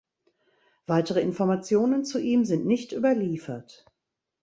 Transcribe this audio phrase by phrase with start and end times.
[0.87, 3.85] Weitere Informationen zu ihm sind nicht überliefert.